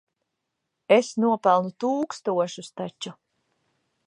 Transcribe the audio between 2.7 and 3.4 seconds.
taču.